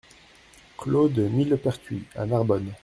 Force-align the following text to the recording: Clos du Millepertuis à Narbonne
Clos 0.79 1.09
du 1.09 1.21
Millepertuis 1.21 2.05
à 2.15 2.25
Narbonne 2.25 2.73